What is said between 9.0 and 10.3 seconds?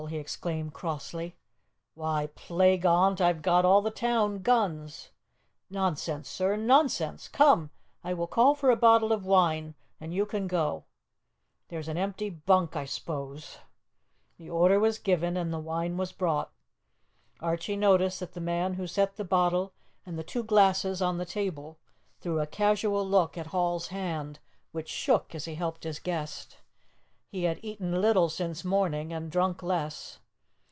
of wine, 'n you